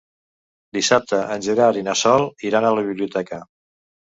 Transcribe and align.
Dissabte 0.77 1.19
en 1.35 1.45
Gerard 1.49 1.79
i 1.81 1.85
na 1.91 1.95
Sol 2.01 2.27
iran 2.51 2.69
a 2.69 2.73
la 2.79 2.87
biblioteca. 2.91 3.43